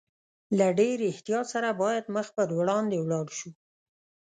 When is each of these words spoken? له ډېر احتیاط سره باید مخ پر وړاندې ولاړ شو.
له 0.57 0.67
ډېر 0.79 0.97
احتیاط 1.11 1.45
سره 1.53 1.69
باید 1.81 2.05
مخ 2.15 2.27
پر 2.35 2.49
وړاندې 2.59 2.97
ولاړ 2.99 3.27
شو. 3.37 3.49